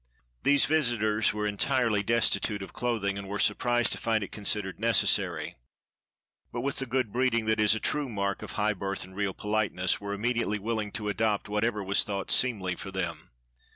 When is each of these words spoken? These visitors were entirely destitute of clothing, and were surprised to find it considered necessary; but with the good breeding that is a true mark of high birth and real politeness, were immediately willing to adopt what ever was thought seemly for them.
These 0.41 0.65
visitors 0.65 1.31
were 1.31 1.45
entirely 1.45 2.01
destitute 2.01 2.63
of 2.63 2.73
clothing, 2.73 3.19
and 3.19 3.27
were 3.27 3.37
surprised 3.37 3.91
to 3.91 3.99
find 3.99 4.23
it 4.23 4.31
considered 4.31 4.79
necessary; 4.79 5.57
but 6.51 6.61
with 6.61 6.77
the 6.77 6.87
good 6.87 7.13
breeding 7.13 7.45
that 7.45 7.59
is 7.59 7.75
a 7.75 7.79
true 7.79 8.09
mark 8.09 8.41
of 8.41 8.53
high 8.53 8.73
birth 8.73 9.03
and 9.03 9.15
real 9.15 9.35
politeness, 9.35 10.01
were 10.01 10.13
immediately 10.13 10.57
willing 10.57 10.91
to 10.93 11.07
adopt 11.09 11.49
what 11.49 11.63
ever 11.63 11.83
was 11.83 12.03
thought 12.03 12.31
seemly 12.31 12.75
for 12.75 12.89
them. 12.89 13.29